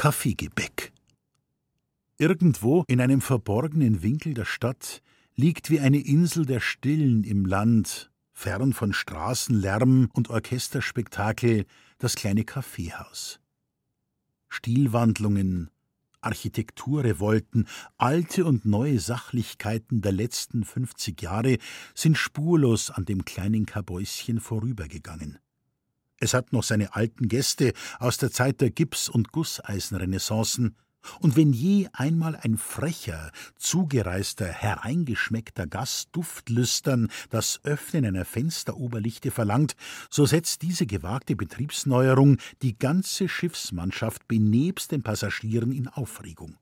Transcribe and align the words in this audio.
Kaffeegebäck. 0.00 0.94
Irgendwo 2.16 2.84
in 2.88 3.02
einem 3.02 3.20
verborgenen 3.20 4.02
Winkel 4.02 4.32
der 4.32 4.46
Stadt 4.46 5.02
liegt 5.34 5.68
wie 5.68 5.78
eine 5.78 5.98
Insel 5.98 6.46
der 6.46 6.60
Stillen 6.60 7.22
im 7.22 7.44
Land, 7.44 8.10
fern 8.32 8.72
von 8.72 8.94
Straßenlärm 8.94 10.08
und 10.14 10.30
Orchesterspektakel, 10.30 11.66
das 11.98 12.14
kleine 12.14 12.44
Kaffeehaus. 12.44 13.40
Stilwandlungen, 14.48 15.68
Architekturrevolten, 16.22 17.68
alte 17.98 18.46
und 18.46 18.64
neue 18.64 19.00
Sachlichkeiten 19.00 20.00
der 20.00 20.12
letzten 20.12 20.64
50 20.64 21.20
Jahre 21.20 21.58
sind 21.94 22.16
spurlos 22.16 22.90
an 22.90 23.04
dem 23.04 23.26
kleinen 23.26 23.66
Kabäuschen 23.66 24.40
vorübergegangen. 24.40 25.38
Es 26.20 26.34
hat 26.34 26.52
noch 26.52 26.62
seine 26.62 26.94
alten 26.94 27.28
Gäste 27.28 27.72
aus 27.98 28.18
der 28.18 28.30
Zeit 28.30 28.60
der 28.60 28.70
Gips- 28.70 29.08
und 29.08 29.32
Gusseisenrenaissancen, 29.32 30.76
und 31.20 31.34
wenn 31.34 31.54
je 31.54 31.88
einmal 31.92 32.36
ein 32.36 32.58
frecher, 32.58 33.32
zugereister, 33.56 34.46
hereingeschmeckter 34.46 35.66
Gast 35.66 36.10
duftlüstern 36.12 37.08
das 37.30 37.60
Öffnen 37.64 38.04
einer 38.04 38.26
Fensteroberlichte 38.26 39.30
verlangt, 39.30 39.76
so 40.10 40.26
setzt 40.26 40.60
diese 40.60 40.86
gewagte 40.86 41.36
Betriebsneuerung 41.36 42.36
die 42.60 42.78
ganze 42.78 43.28
Schiffsmannschaft 43.28 44.28
benebst 44.28 44.92
den 44.92 45.02
Passagieren 45.02 45.72
in 45.72 45.88
Aufregung. 45.88 46.56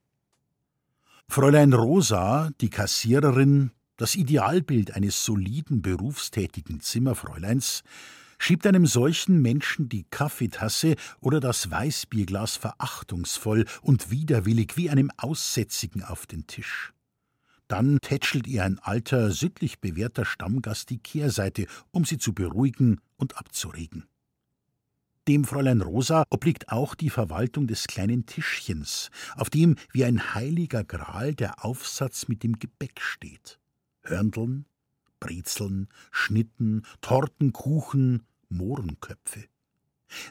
Fräulein 1.28 1.72
Rosa, 1.72 2.50
die 2.60 2.70
Kassiererin, 2.70 3.72
das 3.96 4.14
Idealbild 4.14 4.94
eines 4.94 5.24
soliden, 5.24 5.82
berufstätigen 5.82 6.80
Zimmerfräuleins, 6.80 7.82
schiebt 8.38 8.66
einem 8.66 8.86
solchen 8.86 9.42
Menschen 9.42 9.88
die 9.88 10.04
Kaffeetasse 10.04 10.96
oder 11.20 11.40
das 11.40 11.70
Weißbierglas 11.70 12.56
verachtungsvoll 12.56 13.64
und 13.82 14.10
widerwillig 14.10 14.76
wie 14.76 14.90
einem 14.90 15.10
Aussätzigen 15.16 16.02
auf 16.02 16.26
den 16.26 16.46
Tisch. 16.46 16.92
Dann 17.68 17.98
tätschelt 18.00 18.46
ihr 18.46 18.64
ein 18.64 18.78
alter, 18.78 19.30
sittlich 19.30 19.80
bewährter 19.80 20.24
Stammgast 20.24 20.88
die 20.88 20.98
Kehrseite, 20.98 21.66
um 21.90 22.06
sie 22.06 22.16
zu 22.16 22.32
beruhigen 22.32 23.00
und 23.16 23.36
abzuregen. 23.36 24.06
Dem 25.28 25.44
Fräulein 25.44 25.82
Rosa 25.82 26.24
obliegt 26.30 26.70
auch 26.70 26.94
die 26.94 27.10
Verwaltung 27.10 27.66
des 27.66 27.86
kleinen 27.86 28.24
Tischchens, 28.24 29.10
auf 29.36 29.50
dem 29.50 29.76
wie 29.92 30.06
ein 30.06 30.34
heiliger 30.34 30.84
Gral 30.84 31.34
der 31.34 31.62
Aufsatz 31.62 32.28
mit 32.28 32.42
dem 32.42 32.58
Gebäck 32.58 33.02
steht. 33.02 33.58
Hörndeln, 34.00 34.64
Brezeln, 35.20 35.88
Schnitten, 36.10 36.82
Torten, 37.00 37.52
Kuchen, 37.52 38.22
Mohrenköpfe. 38.48 39.44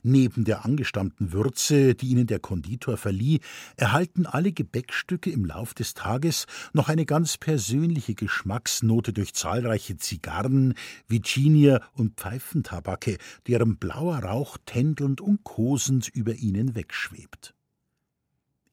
Neben 0.04 0.44
der 0.44 0.66
angestammten 0.66 1.32
Würze, 1.34 1.96
die 1.96 2.08
ihnen 2.08 2.28
der 2.28 2.40
Konditor 2.40 2.98
verlieh, 2.98 3.40
erhalten 3.76 4.26
alle 4.26 4.52
Gebäckstücke 4.52 5.30
im 5.30 5.46
Lauf 5.46 5.74
des 5.74 5.94
Tages 5.94 6.46
noch 6.74 6.90
eine 6.90 7.06
ganz 7.06 7.38
persönliche 7.38 8.16
Geschmacksnote 8.16 9.14
durch 9.14 9.34
zahlreiche 9.34 9.98
Zigarren, 9.98 10.74
Virginia 11.08 11.82
und 11.94 12.20
Pfeifentabake, 12.20 13.18
deren 13.48 13.78
blauer 13.78 14.20
Rauch 14.20 14.58
tändelnd 14.66 15.22
und 15.22 15.44
kosend 15.44 16.08
über 16.08 16.36
ihnen 16.36 16.76
wegschwebt. 16.76 17.54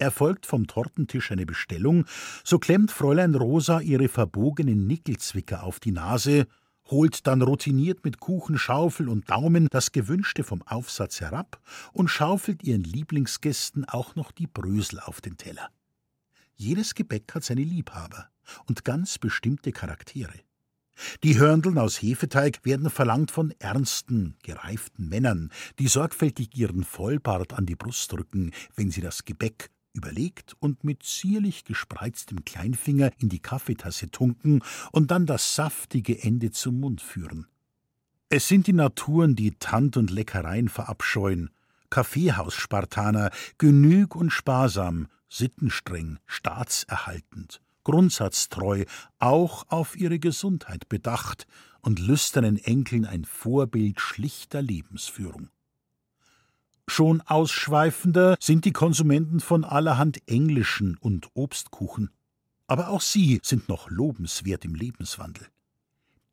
Erfolgt 0.05 0.45
vom 0.45 0.67
Tortentisch 0.67 1.33
eine 1.33 1.47
Bestellung, 1.47 2.05
so 2.45 2.59
klemmt 2.59 2.91
Fräulein 2.91 3.35
Rosa 3.35 3.81
ihre 3.81 4.09
verbogenen 4.09 4.87
Nickelzwicker 4.87 5.63
auf 5.63 5.81
die 5.81 5.93
Nase, 5.93 6.47
holt 6.91 7.27
dann 7.27 7.41
routiniert 7.41 8.05
mit 8.05 8.21
Kuchenschaufel 8.21 9.09
und 9.09 9.31
Daumen 9.31 9.67
das 9.71 9.93
Gewünschte 9.93 10.45
vom 10.45 10.61
Aufsatz 10.61 11.23
herab 11.23 11.59
und 11.95 12.09
schaufelt 12.09 12.63
ihren 12.63 12.85
Lieblingsgästen 12.85 13.87
auch 13.87 14.15
noch 14.15 14.31
die 14.31 14.47
Brösel 14.47 15.01
auf 15.01 15.23
den 15.23 15.39
Teller. 15.39 15.71
Jedes 16.55 16.95
Gebäck 16.95 17.35
hat 17.35 17.45
seine 17.45 17.63
Liebhaber 17.63 18.29
und 18.67 18.85
ganz 18.85 19.19
bestimmte 19.19 19.73
Charaktere. 19.73 20.39
Die 21.23 21.39
Hörndeln 21.39 21.79
aus 21.79 22.01
Hefeteig 22.03 22.64
werden 22.64 22.91
verlangt 22.91 23.31
von 23.31 23.53
ernsten, 23.59 24.37
gereiften 24.43 25.09
Männern, 25.09 25.51
die 25.79 25.89
sorgfältig 25.89 26.55
ihren 26.57 26.85
Vollbart 26.85 27.55
an 27.55 27.67
die 27.67 27.75
Brust 27.75 28.13
drücken, 28.13 28.53
wenn 28.77 28.91
sie 28.91 29.01
das 29.01 29.25
Gebäck 29.25 29.70
überlegt 29.95 30.55
und 30.61 30.85
mit 30.85 31.03
zierlich 31.03 31.65
gespreiztem 31.65 32.45
Kleinfinger 32.45 33.13
in 33.19 33.31
die 33.31 33.39
Kaffeetasse 33.39 34.11
tunken 34.11 34.63
und 34.93 35.11
dann 35.11 35.25
das 35.25 35.55
saftige 35.55 36.23
Ende 36.23 36.51
zum 36.51 36.81
Mund 36.81 37.01
führen. 37.01 37.47
Es 38.29 38.49
sind 38.49 38.67
die 38.67 38.73
Naturen, 38.73 39.37
die 39.37 39.53
Tant 39.53 39.97
und 39.97 40.11
Leckereien 40.11 40.69
verabscheuen, 40.69 41.51
Kaffeehausspartaner, 41.91 43.31
genüg 43.57 44.17
und 44.17 44.31
sparsam, 44.31 45.07
sittenstreng, 45.29 46.19
staatserhaltend, 46.27 47.61
grundsatztreu, 47.85 48.85
auch 49.21 49.65
auf 49.69 49.97
ihre 49.97 50.19
Gesundheit 50.19 50.89
bedacht 50.89 51.47
und 51.83 52.01
lüsternen 52.01 52.57
Enkeln 52.57 53.05
ein 53.05 53.25
Vorbild 53.25 54.01
schlichter 54.01 54.63
Lebensführung. 54.63 55.51
Schon 56.86 57.22
ausschweifender 57.22 58.36
sind 58.40 58.64
die 58.64 58.72
Konsumenten 58.72 59.40
von 59.40 59.64
allerhand 59.64 60.20
englischen 60.28 60.96
und 60.98 61.28
Obstkuchen. 61.34 62.11
Aber 62.67 62.89
auch 62.89 63.00
sie 63.00 63.40
sind 63.42 63.68
noch 63.68 63.90
lobenswert 63.90 64.64
im 64.64 64.74
Lebenswandel. 64.74 65.46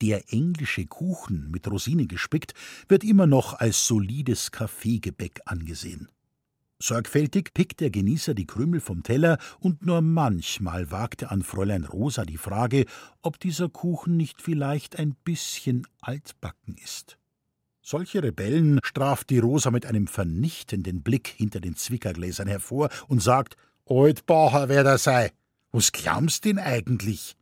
Der 0.02 0.34
englische 0.34 0.86
Kuchen 0.86 1.52
mit 1.52 1.68
Rosinen 1.68 2.08
gespickt 2.08 2.54
wird 2.88 3.04
immer 3.04 3.28
noch 3.28 3.54
als 3.54 3.86
solides 3.88 4.52
Kaffeegebäck 4.52 5.42
angesehen. 5.46 6.10
Sorgfältig 6.80 7.54
pickt 7.54 7.80
der 7.80 7.92
Genießer 7.92 8.34
die 8.34 8.48
Krümel 8.48 8.82
vom 8.82 9.04
Teller 9.04 9.38
und 9.60 9.86
nur 9.86 10.02
manchmal 10.02 10.90
wagt 10.90 11.22
er 11.22 11.32
an 11.32 11.44
Fräulein 11.44 11.86
Rosa 11.86 12.26
die 12.26 12.40
Frage, 12.40 12.86
ob 13.22 13.40
dieser 13.40 13.70
Kuchen 13.70 14.18
nicht 14.18 14.42
vielleicht 14.42 14.98
ein 14.98 15.16
bisschen 15.24 15.86
altbacken 16.02 16.76
ist. 16.84 17.20
Solche 17.92 18.24
Rebellen 18.24 18.80
straft 18.84 19.30
die 19.32 19.40
Rosa 19.40 19.70
mit 19.70 19.86
einem 19.86 20.08
vernichtenden 20.08 21.04
Blick 21.04 21.28
hinter 21.28 21.60
den 21.60 21.76
Zwickergläsern 21.76 22.48
hervor 22.48 22.88
und 23.10 23.22
sagt: 23.22 23.58
Altbacher, 23.86 24.70
wer 24.70 24.86
da 24.86 24.98
sei. 24.98 25.34
Was 25.74 25.92
glaubst 25.92 26.46
denn 26.46 26.58
eigentlich? 26.58 27.36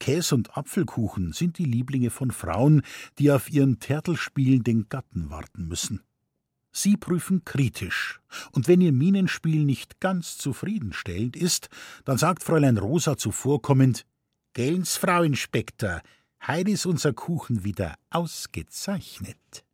Käs 0.00 0.32
und 0.32 0.56
Apfelkuchen 0.56 1.34
sind 1.34 1.58
die 1.58 1.66
Lieblinge 1.66 2.08
von 2.08 2.30
Frauen, 2.30 2.80
die 3.18 3.30
auf 3.30 3.50
ihren 3.50 3.78
Tertelspielen 3.78 4.88
Gatten 4.88 5.28
warten 5.28 5.68
müssen. 5.68 6.00
Sie 6.70 6.96
prüfen 6.96 7.44
kritisch, 7.44 8.22
und 8.52 8.68
wenn 8.68 8.80
ihr 8.80 8.92
Minenspiel 8.92 9.66
nicht 9.66 10.00
ganz 10.00 10.38
zufriedenstellend 10.38 11.36
ist, 11.36 11.68
dann 12.06 12.16
sagt 12.16 12.42
Fräulein 12.42 12.78
Rosa 12.78 13.18
zuvorkommend: 13.18 14.06
Gellens, 14.54 14.96
Frau 14.96 15.22
Inspektor, 15.22 16.00
Heidi 16.44 16.72
ist 16.72 16.86
unser 16.86 17.12
Kuchen 17.12 17.62
wieder 17.62 17.94
ausgezeichnet. 18.10 19.64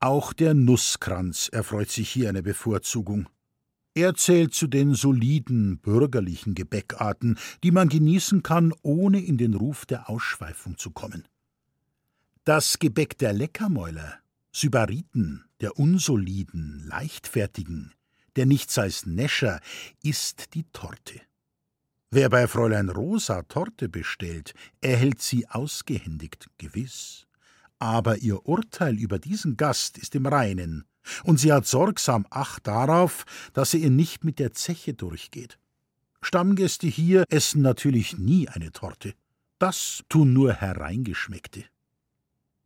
Auch 0.00 0.34
der 0.34 0.52
Nusskranz 0.52 1.48
erfreut 1.48 1.90
sich 1.90 2.10
hier 2.10 2.28
eine 2.28 2.42
Bevorzugung. 2.42 3.28
Er 3.94 4.14
zählt 4.14 4.52
zu 4.52 4.66
den 4.66 4.94
soliden 4.94 5.78
bürgerlichen 5.78 6.54
Gebäckarten, 6.54 7.38
die 7.62 7.70
man 7.70 7.88
genießen 7.88 8.42
kann, 8.42 8.74
ohne 8.82 9.20
in 9.24 9.38
den 9.38 9.54
Ruf 9.54 9.86
der 9.86 10.10
Ausschweifung 10.10 10.76
zu 10.76 10.90
kommen. 10.90 11.26
Das 12.44 12.78
Gebäck 12.78 13.16
der 13.16 13.32
Leckermäuler, 13.32 14.18
Sybariten, 14.52 15.44
der 15.62 15.78
unsoliden, 15.78 16.84
leichtfertigen, 16.86 17.94
der 18.36 18.44
nichts 18.44 18.76
als 18.76 19.06
Näscher, 19.06 19.60
ist 20.02 20.52
die 20.54 20.64
Torte. 20.72 21.20
Wer 22.14 22.28
bei 22.28 22.46
Fräulein 22.46 22.90
Rosa 22.90 23.40
Torte 23.44 23.88
bestellt, 23.88 24.52
erhält 24.82 25.22
sie 25.22 25.48
ausgehändigt, 25.48 26.50
gewiss. 26.58 27.26
Aber 27.78 28.18
ihr 28.18 28.44
Urteil 28.46 28.98
über 28.98 29.18
diesen 29.18 29.56
Gast 29.56 29.96
ist 29.96 30.14
im 30.14 30.26
Reinen, 30.26 30.84
und 31.24 31.40
sie 31.40 31.50
hat 31.50 31.66
sorgsam 31.66 32.26
Acht 32.28 32.66
darauf, 32.66 33.24
dass 33.54 33.72
er 33.72 33.80
ihr 33.80 33.90
nicht 33.90 34.24
mit 34.24 34.38
der 34.40 34.52
Zeche 34.52 34.92
durchgeht. 34.92 35.58
Stammgäste 36.20 36.86
hier 36.86 37.24
essen 37.30 37.62
natürlich 37.62 38.18
nie 38.18 38.46
eine 38.46 38.72
Torte. 38.72 39.14
Das 39.58 40.02
tun 40.10 40.34
nur 40.34 40.52
Hereingeschmeckte. 40.52 41.64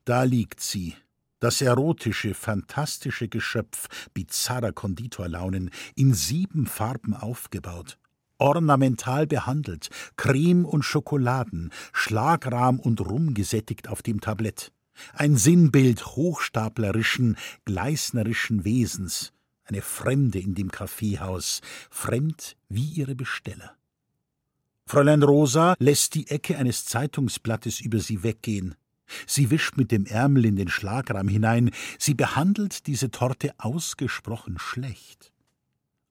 Da 0.04 0.24
liegt 0.24 0.58
sie, 0.58 0.96
das 1.38 1.62
erotische, 1.62 2.34
fantastische 2.34 3.28
Geschöpf 3.28 4.08
bizarrer 4.12 4.72
Konditorlaunen, 4.72 5.70
in 5.94 6.14
sieben 6.14 6.66
Farben 6.66 7.14
aufgebaut, 7.14 7.96
ornamental 8.38 9.26
behandelt, 9.26 9.88
Creme 10.16 10.64
und 10.64 10.82
Schokoladen, 10.82 11.72
Schlagrahm 11.92 12.80
und 12.80 13.00
Rum 13.00 13.34
gesättigt 13.34 13.88
auf 13.88 14.02
dem 14.02 14.20
Tablett. 14.20 14.72
Ein 15.12 15.36
Sinnbild 15.36 16.06
hochstaplerischen, 16.06 17.36
gleisnerischen 17.64 18.64
Wesens, 18.64 19.32
eine 19.64 19.82
Fremde 19.82 20.38
in 20.38 20.54
dem 20.54 20.70
Kaffeehaus, 20.70 21.60
fremd 21.90 22.56
wie 22.68 22.86
ihre 22.86 23.14
Besteller. 23.14 23.76
Fräulein 24.86 25.22
Rosa 25.22 25.74
lässt 25.78 26.14
die 26.14 26.28
Ecke 26.28 26.56
eines 26.56 26.84
Zeitungsblattes 26.84 27.80
über 27.80 27.98
sie 27.98 28.22
weggehen. 28.22 28.76
Sie 29.26 29.50
wischt 29.50 29.76
mit 29.76 29.90
dem 29.90 30.06
Ärmel 30.06 30.44
in 30.44 30.56
den 30.56 30.68
Schlagrahm 30.68 31.28
hinein, 31.28 31.70
sie 31.98 32.14
behandelt 32.14 32.86
diese 32.86 33.10
Torte 33.10 33.52
ausgesprochen 33.58 34.58
schlecht. 34.58 35.32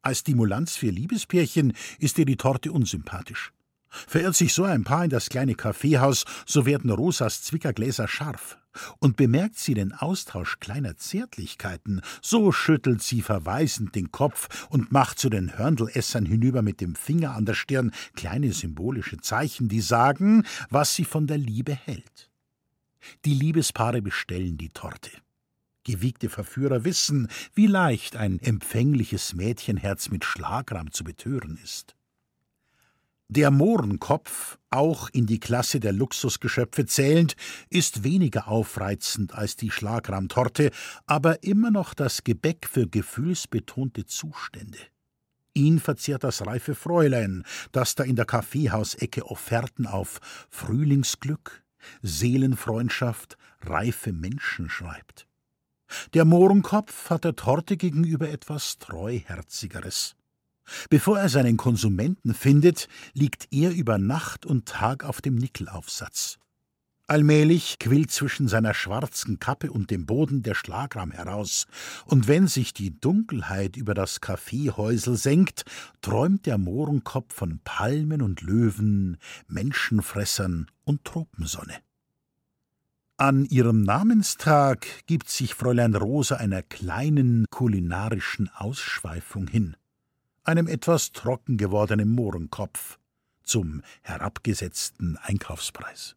Als 0.05 0.19
Stimulanz 0.19 0.75
für 0.75 0.91
Liebespärchen 0.91 1.73
ist 1.97 2.19
ihr 2.19 2.25
die 2.25 2.37
Torte 2.37 2.71
unsympathisch. 2.71 3.51
Verirrt 3.89 4.35
sich 4.35 4.53
so 4.53 4.63
ein 4.63 4.83
Paar 4.83 5.05
in 5.05 5.09
das 5.09 5.29
kleine 5.29 5.55
Kaffeehaus, 5.55 6.25
so 6.45 6.67
werden 6.67 6.91
Rosas 6.91 7.41
Zwickergläser 7.41 8.07
scharf. 8.07 8.59
Und 8.99 9.17
bemerkt 9.17 9.57
sie 9.57 9.73
den 9.73 9.93
Austausch 9.93 10.59
kleiner 10.59 10.95
Zärtlichkeiten, 10.95 12.01
so 12.21 12.51
schüttelt 12.51 13.01
sie 13.01 13.23
verweisend 13.23 13.95
den 13.95 14.11
Kopf 14.11 14.67
und 14.69 14.91
macht 14.91 15.17
zu 15.17 15.29
den 15.29 15.57
Hörndelessern 15.57 16.27
hinüber 16.27 16.61
mit 16.61 16.81
dem 16.81 16.93
Finger 16.93 17.31
an 17.31 17.45
der 17.45 17.55
Stirn 17.55 17.91
kleine 18.15 18.53
symbolische 18.53 19.17
Zeichen, 19.17 19.69
die 19.69 19.81
sagen, 19.81 20.45
was 20.69 20.93
sie 20.93 21.05
von 21.05 21.25
der 21.25 21.39
Liebe 21.39 21.73
hält. 21.73 22.29
Die 23.23 23.33
Liebespaare 23.33 24.03
bestellen 24.03 24.57
die 24.59 24.69
Torte. 24.69 25.09
Gewiegte 25.85 26.27
Verführer 26.27 26.83
wissen, 26.83 27.29
wie 27.53 27.67
leicht 27.67 28.17
ein 28.17 28.39
empfängliches 28.39 29.33
Mädchenherz 29.33 30.09
mit 30.09 30.25
Schlagrahm 30.25 30.91
zu 30.91 31.05
betören 31.05 31.57
ist. 31.63 31.95
Der 33.27 33.49
Mohrenkopf, 33.49 34.59
auch 34.69 35.09
in 35.09 35.25
die 35.25 35.39
Klasse 35.39 35.79
der 35.79 35.93
Luxusgeschöpfe 35.93 36.85
zählend, 36.85 37.35
ist 37.69 38.03
weniger 38.03 38.47
aufreizend 38.47 39.33
als 39.33 39.55
die 39.55 39.71
Schlagrammtorte, 39.71 40.69
aber 41.07 41.41
immer 41.43 41.71
noch 41.71 41.95
das 41.95 42.23
Gebäck 42.23 42.67
für 42.71 42.87
gefühlsbetonte 42.87 44.05
Zustände. 44.05 44.77
Ihn 45.55 45.79
verzehrt 45.79 46.23
das 46.23 46.45
reife 46.45 46.75
Fräulein, 46.75 47.43
das 47.71 47.95
da 47.95 48.03
in 48.03 48.15
der 48.15 48.25
Kaffeehausecke 48.25 49.25
Offerten 49.25 49.87
auf 49.87 50.19
Frühlingsglück, 50.49 51.63
Seelenfreundschaft, 52.03 53.37
reife 53.61 54.11
Menschen 54.11 54.69
schreibt. 54.69 55.27
Der 56.13 56.25
Mohrenkopf 56.25 57.09
hat 57.09 57.23
der 57.23 57.35
Torte 57.35 57.77
gegenüber 57.77 58.29
etwas 58.29 58.77
Treuherzigeres. 58.77 60.15
Bevor 60.89 61.19
er 61.19 61.29
seinen 61.29 61.57
Konsumenten 61.57 62.33
findet, 62.33 62.87
liegt 63.13 63.47
er 63.51 63.71
über 63.71 63.97
Nacht 63.97 64.45
und 64.45 64.67
Tag 64.67 65.03
auf 65.03 65.21
dem 65.21 65.35
Nickelaufsatz. 65.35 66.39
Allmählich 67.07 67.77
quillt 67.77 68.09
zwischen 68.09 68.47
seiner 68.47 68.73
schwarzen 68.73 69.37
Kappe 69.37 69.71
und 69.71 69.91
dem 69.91 70.07
Boden 70.07 70.41
der 70.41 70.55
Schlagrahm 70.55 71.11
heraus, 71.11 71.67
und 72.05 72.27
wenn 72.27 72.47
sich 72.47 72.73
die 72.73 72.99
Dunkelheit 72.99 73.77
über 73.77 73.93
das 73.93 74.21
Kaffeehäusel 74.21 75.15
senkt, 75.15 75.65
träumt 76.01 76.47
der 76.47 76.57
Mohrenkopf 76.57 77.35
von 77.35 77.59
Palmen 77.63 78.23
und 78.23 78.41
Löwen, 78.41 79.17
Menschenfressern 79.47 80.65
und 80.83 81.05
Tropensonne. 81.05 81.84
An 83.17 83.45
ihrem 83.45 83.83
Namenstag 83.83 84.85
gibt 85.05 85.29
sich 85.29 85.55
Fräulein 85.55 85.95
Rosa 85.95 86.35
einer 86.35 86.61
kleinen 86.61 87.45
kulinarischen 87.49 88.49
Ausschweifung 88.49 89.47
hin 89.47 89.77
einem 90.45 90.67
etwas 90.67 91.11
trocken 91.11 91.57
gewordenen 91.57 92.09
Mohrenkopf 92.09 92.99
zum 93.43 93.81
herabgesetzten 94.01 95.17
Einkaufspreis. 95.17 96.15